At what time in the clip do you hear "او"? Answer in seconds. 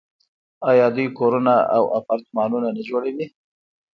1.75-1.83